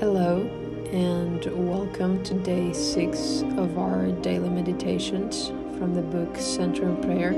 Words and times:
Hello, 0.00 0.38
and 0.92 1.44
welcome 1.68 2.24
to 2.24 2.32
day 2.32 2.72
six 2.72 3.42
of 3.58 3.76
our 3.76 4.06
daily 4.22 4.48
meditations 4.48 5.48
from 5.76 5.94
the 5.94 6.00
book 6.00 6.38
Centering 6.38 7.02
Prayer, 7.02 7.32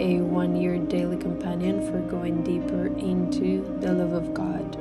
a 0.00 0.20
one 0.20 0.56
year 0.56 0.76
daily 0.76 1.16
companion 1.16 1.88
for 1.88 2.00
going 2.10 2.42
deeper 2.42 2.88
into 2.88 3.62
the 3.78 3.92
love 3.92 4.12
of 4.12 4.34
God 4.34 4.72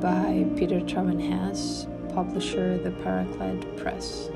by 0.00 0.44
Peter 0.56 0.80
Traben 0.80 1.24
Haas, 1.30 1.86
publisher, 2.12 2.78
The 2.78 2.90
Paraclete 2.90 3.76
Press. 3.76 4.28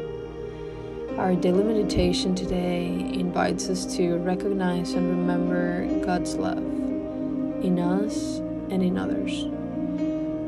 Our 1.19 1.35
daily 1.35 1.65
meditation 1.65 2.37
today 2.37 2.91
invites 3.13 3.69
us 3.69 3.93
to 3.97 4.19
recognize 4.19 4.93
and 4.93 5.11
remember 5.11 5.85
God's 6.07 6.37
love 6.37 6.59
in 6.59 7.81
us 7.81 8.37
and 8.71 8.85
in 8.85 8.99
others 8.99 9.47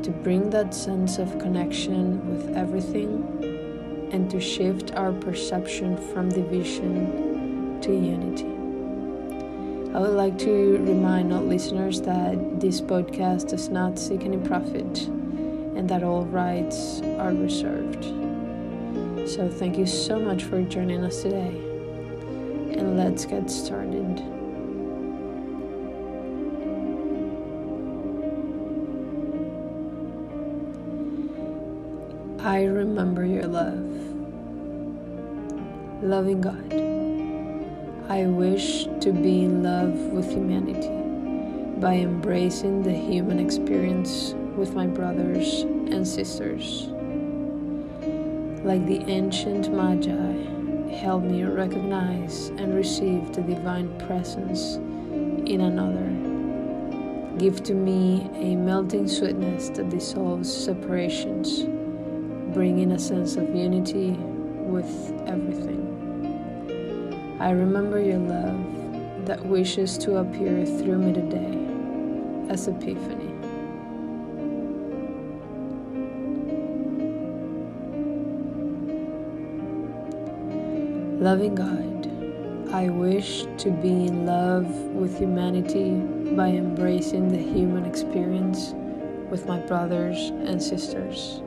to 0.07 0.13
bring 0.13 0.49
that 0.49 0.73
sense 0.73 1.17
of 1.17 1.37
connection 1.37 2.25
with 2.29 2.55
everything 2.55 4.09
and 4.13 4.31
to 4.31 4.39
shift 4.39 4.93
our 4.93 5.11
perception 5.11 5.97
from 6.13 6.29
division 6.29 7.77
to 7.81 7.91
unity. 7.91 8.47
I 9.93 9.99
would 9.99 10.15
like 10.15 10.37
to 10.39 10.77
remind 10.77 11.33
all 11.33 11.41
listeners 11.41 11.99
that 12.03 12.61
this 12.61 12.79
podcast 12.79 13.49
does 13.49 13.67
not 13.67 13.99
seek 13.99 14.23
any 14.23 14.37
profit 14.37 15.07
and 15.75 15.89
that 15.89 16.03
all 16.03 16.23
rights 16.23 17.01
are 17.19 17.33
reserved. 17.33 18.05
So, 19.29 19.49
thank 19.49 19.77
you 19.77 19.85
so 19.85 20.17
much 20.19 20.45
for 20.45 20.61
joining 20.61 21.03
us 21.03 21.21
today, 21.21 21.49
and 22.79 22.95
let's 22.95 23.25
get 23.25 23.51
started. 23.51 24.36
I 32.39 32.65
remember 32.65 33.25
your 33.25 33.47
love. 33.47 33.83
Loving 36.03 36.39
God, 36.39 36.71
I 38.11 38.27
wish 38.27 38.83
to 39.01 39.11
be 39.11 39.43
in 39.43 39.63
love 39.63 39.93
with 40.13 40.29
humanity 40.29 40.87
by 41.81 41.95
embracing 41.95 42.83
the 42.83 42.93
human 42.93 43.39
experience 43.39 44.35
with 44.55 44.75
my 44.75 44.85
brothers 44.85 45.61
and 45.61 46.07
sisters. 46.07 46.89
Like 48.63 48.85
the 48.85 49.03
ancient 49.07 49.73
Magi, 49.73 50.93
help 50.95 51.23
me 51.23 51.43
recognize 51.43 52.49
and 52.49 52.75
receive 52.75 53.33
the 53.33 53.41
divine 53.41 53.97
presence 54.05 54.75
in 55.49 55.61
another. 55.61 56.05
Give 57.39 57.63
to 57.63 57.73
me 57.73 58.29
a 58.35 58.55
melting 58.55 59.07
sweetness 59.07 59.69
that 59.69 59.89
dissolves 59.89 60.53
separations 60.53 61.65
bringing 62.57 62.93
a 62.93 62.97
sense 62.97 63.35
of 63.35 63.55
unity 63.55 64.13
with 64.13 65.13
everything. 65.27 65.77
I 67.39 67.51
remember 67.51 68.01
your 68.01 68.17
love 68.17 69.27
that 69.27 69.45
wishes 69.45 69.95
to 69.99 70.17
appear 70.17 70.65
through 70.65 70.97
me 70.97 71.13
today 71.13 72.51
as 72.51 72.67
Epiphany. 72.67 73.31
Loving 81.21 81.53
God, 81.53 82.73
I 82.73 82.89
wish 82.89 83.45
to 83.59 83.69
be 83.69 84.07
in 84.07 84.25
love 84.25 84.65
with 84.65 85.19
humanity 85.19 85.91
by 86.35 86.47
embracing 86.47 87.29
the 87.29 87.37
human 87.37 87.85
experience 87.85 88.73
with 89.29 89.45
my 89.45 89.59
brothers 89.59 90.17
and 90.47 90.59
sisters 90.59 91.43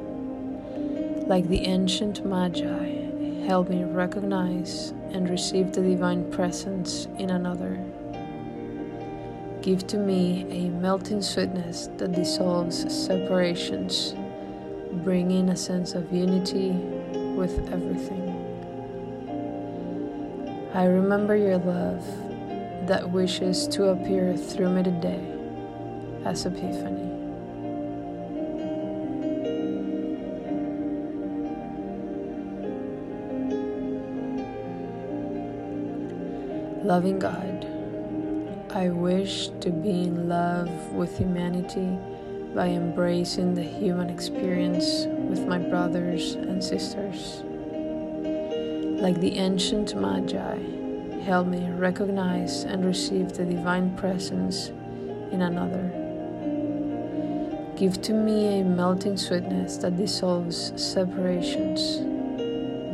like 1.30 1.46
the 1.46 1.64
ancient 1.64 2.26
Magi, 2.26 3.46
help 3.46 3.68
me 3.68 3.84
recognize 3.84 4.92
and 5.12 5.30
receive 5.30 5.70
the 5.70 5.80
divine 5.80 6.28
presence 6.32 7.06
in 7.20 7.30
another. 7.30 7.78
Give 9.62 9.86
to 9.86 9.96
me 9.96 10.44
a 10.50 10.70
melting 10.70 11.22
sweetness 11.22 11.88
that 11.98 12.10
dissolves 12.10 12.78
separations, 12.92 14.16
bringing 15.04 15.50
a 15.50 15.56
sense 15.56 15.92
of 15.94 16.12
unity 16.12 16.70
with 17.38 17.72
everything. 17.72 18.26
I 20.74 20.86
remember 20.86 21.36
your 21.36 21.58
love 21.58 22.04
that 22.88 23.08
wishes 23.08 23.68
to 23.68 23.90
appear 23.90 24.36
through 24.36 24.70
me 24.70 24.82
today 24.82 25.24
as 26.24 26.44
Epiphany. 26.44 27.19
Loving 36.82 37.18
God, 37.18 37.66
I 38.70 38.88
wish 38.88 39.48
to 39.60 39.68
be 39.68 40.04
in 40.04 40.30
love 40.30 40.70
with 40.92 41.18
humanity 41.18 41.98
by 42.54 42.68
embracing 42.68 43.54
the 43.54 43.62
human 43.62 44.08
experience 44.08 45.04
with 45.28 45.46
my 45.46 45.58
brothers 45.58 46.36
and 46.36 46.64
sisters. 46.64 47.42
Like 48.98 49.20
the 49.20 49.36
ancient 49.36 49.94
Magi, 49.94 50.56
help 51.20 51.48
me 51.48 51.70
recognize 51.70 52.64
and 52.64 52.82
receive 52.82 53.34
the 53.34 53.44
divine 53.44 53.94
presence 53.96 54.68
in 55.30 55.42
another. 55.42 55.84
Give 57.76 58.00
to 58.00 58.14
me 58.14 58.60
a 58.60 58.64
melting 58.64 59.18
sweetness 59.18 59.76
that 59.78 59.98
dissolves 59.98 60.72
separations, 60.82 61.98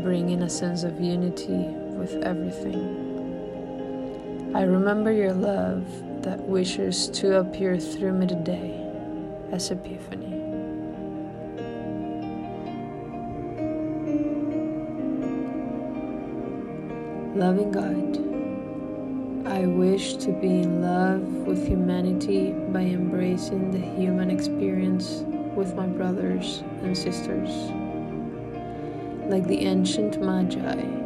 bringing 0.03 0.43
a 0.43 0.51
sense 0.51 0.83
of 0.83 1.01
unity 1.01 1.69
with 1.97 2.15
everything. 2.25 3.16
I 4.55 4.62
remember 4.62 5.12
your 5.12 5.33
love 5.33 5.84
that 6.23 6.41
wishes 6.41 7.09
to 7.11 7.41
appear 7.41 7.79
through 7.79 8.12
me 8.12 8.27
today 8.27 8.81
as 9.53 9.71
Epiphany. 9.71 10.34
Loving 17.37 17.71
God, 17.71 18.27
I 19.47 19.67
wish 19.67 20.15
to 20.17 20.33
be 20.33 20.62
in 20.62 20.81
love 20.81 21.23
with 21.47 21.67
humanity 21.67 22.53
by 22.53 22.81
embracing 22.81 23.71
the 23.73 23.79
human 23.79 24.31
experience 24.31 25.23
with 25.55 25.75
my 25.75 25.87
brothers 25.87 26.62
and 26.83 26.97
sisters. 26.97 27.51
Like 29.31 29.47
the 29.47 29.67
ancient 29.67 30.21
Magi, 30.21 31.06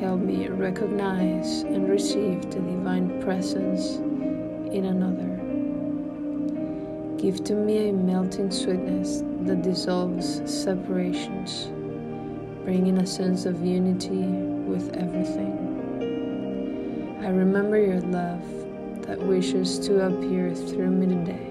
help 0.00 0.20
me 0.20 0.48
recognize 0.48 1.62
and 1.62 1.88
receive 1.88 2.42
the 2.50 2.60
divine 2.60 3.22
presence 3.22 3.96
in 4.72 4.84
another. 4.86 5.30
Give 7.20 7.42
to 7.44 7.54
me 7.54 7.88
a 7.88 7.92
melting 7.92 8.50
sweetness 8.50 9.22
that 9.42 9.62
dissolves 9.62 10.42
separations, 10.50 11.68
bringing 12.64 12.98
a 12.98 13.06
sense 13.06 13.46
of 13.46 13.64
unity 13.64 14.26
with 14.66 14.94
everything. 14.94 15.60
I 17.22 17.28
remember 17.28 17.78
your 17.78 18.00
love 18.00 18.42
that 19.06 19.18
wishes 19.18 19.78
to 19.80 20.06
appear 20.06 20.54
through 20.54 20.90
me 20.90 21.06
today 21.06 21.50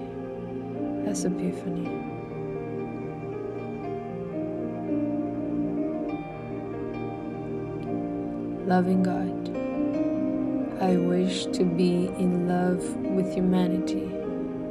as 1.08 1.24
Epiphany. 1.24 2.13
Loving 8.66 9.02
God, 9.02 10.82
I 10.82 10.96
wish 10.96 11.44
to 11.52 11.64
be 11.64 12.06
in 12.16 12.48
love 12.48 12.82
with 12.96 13.34
humanity 13.34 14.06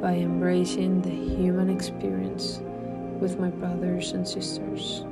by 0.02 0.14
embracing 0.14 1.00
the 1.00 1.10
human 1.10 1.70
experience 1.70 2.58
with 3.20 3.38
my 3.38 3.50
brothers 3.50 4.10
and 4.10 4.26
sisters. 4.26 5.04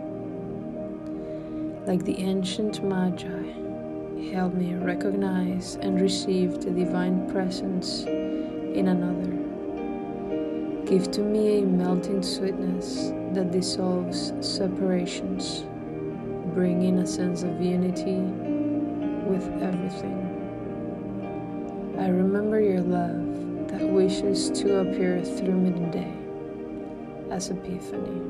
Like 1.86 2.04
the 2.04 2.18
ancient 2.18 2.82
Magi, 2.82 4.32
help 4.32 4.54
me 4.54 4.74
recognize 4.74 5.76
and 5.76 6.00
receive 6.00 6.60
the 6.60 6.72
divine 6.72 7.30
presence 7.30 8.02
in 8.02 8.88
another. 8.88 9.30
Give 10.90 11.08
to 11.12 11.20
me 11.20 11.60
a 11.60 11.62
melting 11.62 12.24
sweetness 12.24 13.12
that 13.34 13.52
dissolves 13.52 14.32
separations, 14.40 15.62
bringing 16.52 16.98
a 16.98 17.06
sense 17.06 17.44
of 17.44 17.60
unity 17.60 18.52
with 19.32 19.62
everything. 19.62 20.20
I 21.98 22.08
remember 22.08 22.60
your 22.60 22.82
love 22.82 23.68
that 23.68 23.80
wishes 23.80 24.50
to 24.60 24.80
appear 24.80 25.24
through 25.24 25.54
midday 25.54 26.12
as 27.30 27.48
Epiphany. 27.50 28.20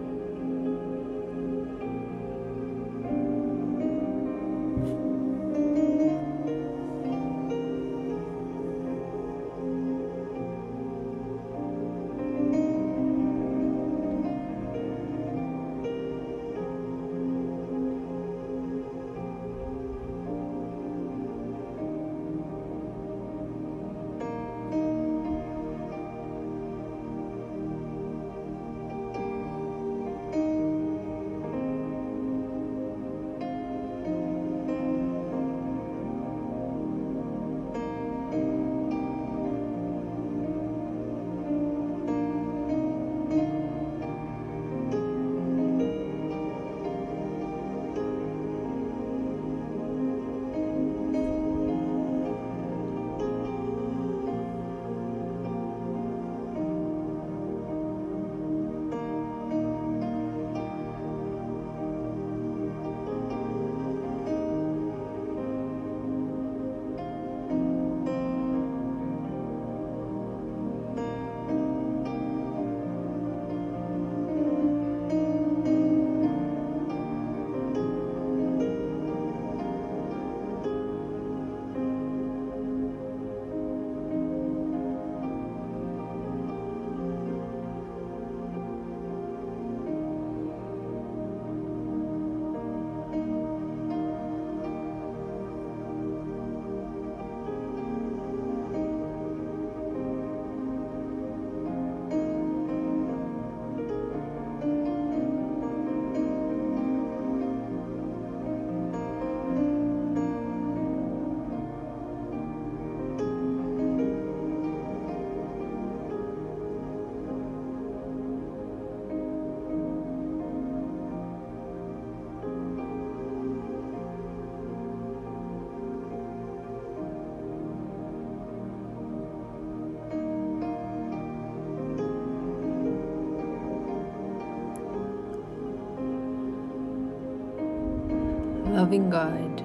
Loving 138.93 139.09
God, 139.09 139.65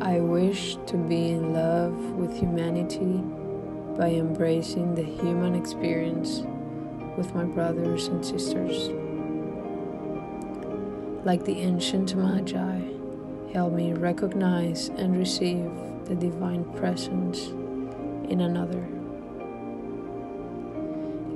I 0.00 0.20
wish 0.20 0.76
to 0.86 0.96
be 0.96 1.30
in 1.30 1.52
love 1.52 1.96
with 2.12 2.32
humanity 2.32 3.24
by 3.98 4.10
embracing 4.10 4.94
the 4.94 5.02
human 5.02 5.56
experience 5.56 6.44
with 7.16 7.34
my 7.34 7.42
brothers 7.42 8.06
and 8.06 8.24
sisters. 8.24 8.90
Like 11.24 11.44
the 11.44 11.58
ancient 11.58 12.14
Magi, 12.14 12.82
help 13.52 13.72
me 13.72 13.92
recognize 13.94 14.90
and 14.90 15.18
receive 15.18 15.68
the 16.04 16.14
divine 16.14 16.62
presence 16.74 17.48
in 18.30 18.42
another. 18.42 18.86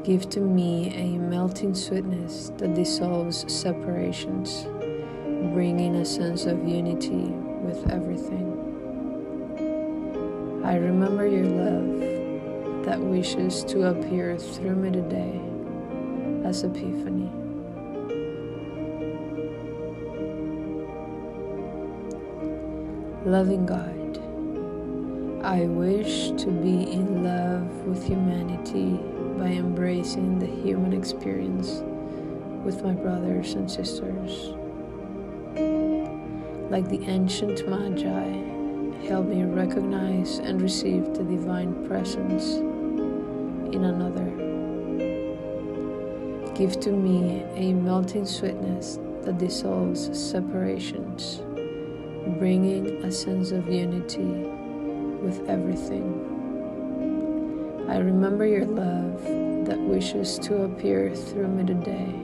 Give 0.04 0.30
to 0.30 0.38
me 0.38 0.94
a 0.94 1.18
melting 1.18 1.74
sweetness 1.74 2.52
that 2.58 2.74
dissolves 2.74 3.52
separations, 3.52 4.68
bringing 5.50 5.96
a 5.96 6.04
sense 6.04 6.46
of 6.46 6.66
unity 6.66 7.32
with 7.62 7.90
everything. 7.90 8.58
I 10.64 10.76
remember 10.76 11.26
your 11.26 11.46
love 11.46 12.84
that 12.84 13.00
wishes 13.00 13.64
to 13.64 13.88
appear 13.88 14.38
through 14.38 14.76
me 14.76 14.90
today 14.90 15.40
as 16.44 16.62
Epiphany. 16.62 17.30
Loving 23.24 23.66
God, 23.66 24.18
I 25.44 25.66
wish 25.66 26.30
to 26.42 26.50
be 26.50 26.92
in 26.92 27.24
love 27.24 27.68
with 27.86 28.06
humanity 28.06 29.00
by 29.38 29.48
embracing 29.48 30.38
the 30.38 30.46
human 30.46 30.92
experience 30.92 31.82
with 32.64 32.82
my 32.84 32.92
brothers 32.92 33.54
and 33.54 33.70
sisters. 33.70 34.54
Like 36.72 36.88
the 36.88 37.04
ancient 37.04 37.68
Magi, 37.68 39.06
help 39.06 39.26
me 39.26 39.44
recognize 39.44 40.38
and 40.38 40.62
receive 40.62 41.04
the 41.12 41.22
divine 41.22 41.86
presence 41.86 42.54
in 43.74 43.84
another. 43.84 44.24
Give 46.54 46.80
to 46.80 46.90
me 46.90 47.42
a 47.56 47.74
melting 47.74 48.24
sweetness 48.24 48.98
that 49.20 49.36
dissolves 49.36 50.18
separations, 50.18 51.42
bringing 52.38 53.04
a 53.04 53.12
sense 53.12 53.50
of 53.52 53.68
unity 53.68 54.32
with 55.20 55.46
everything. 55.50 56.08
I 57.86 57.98
remember 57.98 58.46
your 58.46 58.64
love 58.64 59.22
that 59.66 59.78
wishes 59.78 60.38
to 60.38 60.62
appear 60.62 61.14
through 61.14 61.48
me 61.48 61.66
today 61.66 62.14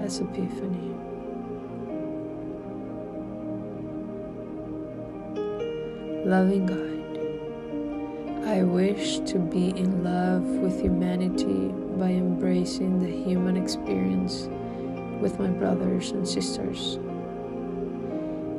as 0.00 0.20
Epiphany. 0.20 0.95
Loving 6.26 6.66
God, 6.66 8.48
I 8.48 8.64
wish 8.64 9.20
to 9.30 9.38
be 9.38 9.68
in 9.68 10.02
love 10.02 10.42
with 10.42 10.80
humanity 10.82 11.68
by 11.96 12.10
embracing 12.10 12.98
the 12.98 13.06
human 13.06 13.56
experience 13.56 14.48
with 15.20 15.38
my 15.38 15.46
brothers 15.46 16.10
and 16.10 16.26
sisters. 16.26 16.98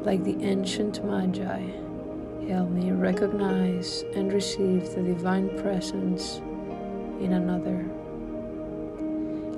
Like 0.05 0.23
the 0.23 0.37
ancient 0.45 1.03
Magi, 1.03 1.59
help 2.47 2.69
me 2.69 2.91
recognize 2.93 4.05
and 4.15 4.31
receive 4.31 4.95
the 4.95 5.03
divine 5.03 5.49
presence 5.61 6.37
in 7.19 7.33
another. 7.33 7.83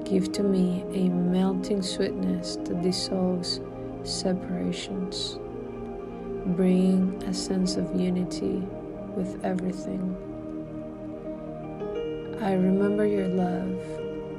Give 0.03 0.31
to 0.31 0.41
me 0.41 0.83
a 0.95 1.09
melting 1.09 1.83
sweetness 1.83 2.55
that 2.55 2.81
dissolves 2.81 3.61
separations, 4.01 5.37
bringing 6.55 7.21
a 7.23 7.33
sense 7.33 7.75
of 7.75 7.99
unity 7.99 8.63
with 9.15 9.43
everything. 9.43 10.15
I 12.41 12.53
remember 12.53 13.05
your 13.05 13.27
love 13.27 13.79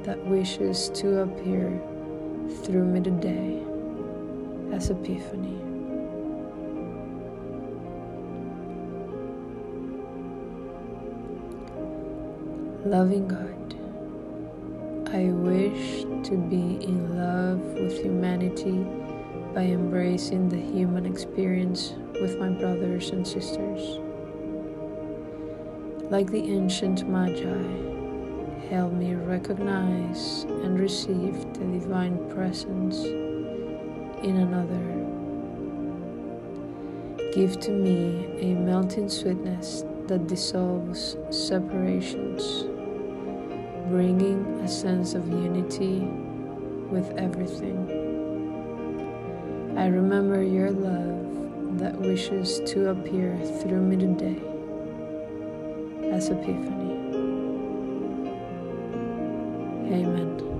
that 0.03 0.17
wishes 0.25 0.89
to 0.95 1.19
appear 1.21 1.79
through 2.63 2.85
me 2.85 3.01
today 3.01 3.61
as 4.73 4.89
Epiphany. 4.89 5.59
Loving 12.83 13.27
God, 13.27 13.75
I 15.13 15.25
wish 15.25 16.01
to 16.27 16.37
be 16.37 16.83
in 16.83 17.15
love 17.15 17.59
with 17.59 18.01
humanity 18.01 18.83
by 19.53 19.63
embracing 19.63 20.49
the 20.49 20.59
human 20.59 21.05
experience 21.05 21.93
with 22.21 22.37
my 22.39 22.49
brothers 22.49 23.09
and 23.09 23.27
sisters. 23.27 23.99
Like 26.11 26.29
the 26.29 26.43
ancient 26.53 27.09
Magi, 27.09 28.69
help 28.69 28.93
me 28.93 29.15
recognize 29.15 30.43
and 30.43 30.79
receive 30.79 31.33
the 31.53 31.65
divine 31.79 32.29
presence 32.29 32.99
in 34.23 34.37
another. 34.37 34.87
Give 37.33 37.59
to 37.61 37.71
me 37.71 38.27
a 38.39 38.53
melting 38.53 39.09
sweetness 39.09 39.83
that 40.07 40.27
dissolves 40.27 41.17
separations 41.31 42.65
bringing 43.91 44.45
a 44.63 44.67
sense 44.67 45.15
of 45.15 45.27
unity 45.27 45.99
with 46.89 47.09
everything. 47.17 47.77
I 49.77 49.87
remember 49.87 50.41
your 50.43 50.71
love 50.71 51.30
that 51.81 51.97
wishes 51.99 52.61
to 52.67 52.89
appear 52.89 53.35
through 53.59 53.81
midday 53.81 54.37
as 56.11 56.29
Epiphany. 56.29 56.91
Amen. 59.91 60.50